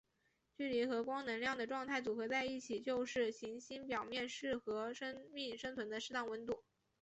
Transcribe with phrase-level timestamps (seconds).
[0.57, 6.63] 距离和光能量的状态组合在一起就是行星表面适合生命生存的适当温度。